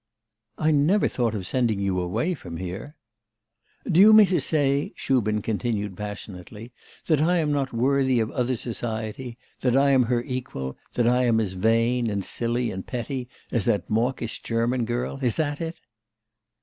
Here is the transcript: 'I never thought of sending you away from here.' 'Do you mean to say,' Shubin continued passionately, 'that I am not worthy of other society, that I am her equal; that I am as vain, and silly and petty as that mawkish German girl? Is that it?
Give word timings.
'I 0.57 0.71
never 0.71 1.07
thought 1.07 1.35
of 1.35 1.45
sending 1.45 1.79
you 1.79 1.99
away 1.99 2.33
from 2.33 2.57
here.' 2.57 2.95
'Do 3.85 3.99
you 3.99 4.13
mean 4.13 4.25
to 4.25 4.41
say,' 4.41 4.93
Shubin 4.95 5.43
continued 5.43 5.95
passionately, 5.95 6.73
'that 7.05 7.21
I 7.21 7.37
am 7.37 7.51
not 7.51 7.71
worthy 7.71 8.19
of 8.19 8.31
other 8.31 8.55
society, 8.57 9.37
that 9.59 9.75
I 9.77 9.91
am 9.91 10.01
her 10.05 10.23
equal; 10.23 10.75
that 10.95 11.07
I 11.07 11.25
am 11.25 11.39
as 11.39 11.53
vain, 11.53 12.09
and 12.09 12.25
silly 12.25 12.71
and 12.71 12.83
petty 12.83 13.27
as 13.51 13.65
that 13.65 13.91
mawkish 13.91 14.41
German 14.41 14.85
girl? 14.85 15.19
Is 15.21 15.35
that 15.35 15.61
it? 15.61 15.79